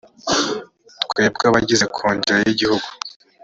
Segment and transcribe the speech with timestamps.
[1.03, 2.87] twebwe abagize kongere y igihugu